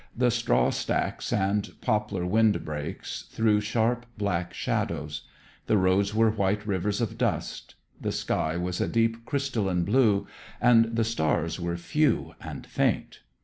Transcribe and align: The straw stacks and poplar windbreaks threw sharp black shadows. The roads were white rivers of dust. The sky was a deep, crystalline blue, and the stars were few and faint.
The 0.17 0.31
straw 0.31 0.71
stacks 0.71 1.31
and 1.31 1.73
poplar 1.79 2.25
windbreaks 2.25 3.25
threw 3.29 3.61
sharp 3.61 4.07
black 4.17 4.51
shadows. 4.51 5.27
The 5.67 5.77
roads 5.77 6.15
were 6.15 6.31
white 6.31 6.65
rivers 6.65 7.01
of 7.01 7.19
dust. 7.19 7.75
The 8.01 8.11
sky 8.11 8.57
was 8.57 8.81
a 8.81 8.87
deep, 8.87 9.25
crystalline 9.27 9.83
blue, 9.83 10.25
and 10.59 10.95
the 10.95 11.03
stars 11.03 11.59
were 11.59 11.77
few 11.77 12.33
and 12.43 12.65
faint. 12.65 13.19